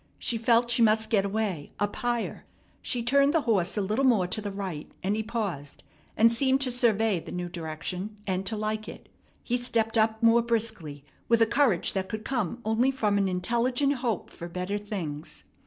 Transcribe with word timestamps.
She 0.17 0.39
felt 0.39 0.71
she 0.71 0.81
must 0.81 1.11
get 1.11 1.25
away, 1.25 1.73
up 1.79 1.97
higher. 1.97 2.43
She 2.81 3.03
turned 3.03 3.35
the 3.35 3.41
horse 3.41 3.77
a 3.77 3.83
little 3.83 4.03
more 4.03 4.25
to 4.25 4.41
the 4.41 4.49
right, 4.49 4.91
and 5.03 5.15
he 5.15 5.21
paused, 5.21 5.83
and 6.17 6.33
seemed 6.33 6.59
to 6.61 6.71
survey 6.71 7.19
the 7.19 7.31
new 7.31 7.47
direction 7.47 8.17
and 8.25 8.43
to 8.47 8.57
like 8.57 8.89
it. 8.89 9.09
He 9.43 9.57
stepped 9.57 9.99
up 9.99 10.23
more 10.23 10.41
briskly, 10.41 11.05
with 11.29 11.39
a 11.39 11.45
courage 11.45 11.93
that 11.93 12.09
could 12.09 12.25
come 12.25 12.61
only 12.65 12.89
from 12.89 13.19
an 13.19 13.27
intelligent 13.27 13.93
hope 13.97 14.31
for 14.31 14.49
better 14.49 14.79
things. 14.79 15.43